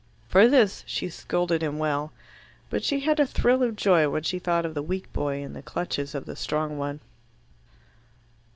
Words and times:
For 0.27 0.47
this 0.47 0.83
she 0.87 1.09
scolded 1.09 1.61
him 1.61 1.77
well. 1.77 2.11
But 2.71 2.83
she 2.83 3.01
had 3.01 3.19
a 3.19 3.25
thrill 3.27 3.61
of 3.61 3.75
joy 3.75 4.09
when 4.09 4.23
she 4.23 4.39
thought 4.39 4.65
of 4.65 4.73
the 4.73 4.81
weak 4.81 5.13
boy 5.13 5.43
in 5.43 5.53
the 5.53 5.61
clutches 5.61 6.15
of 6.15 6.25
the 6.25 6.35
strong 6.35 6.79
one. 6.79 7.01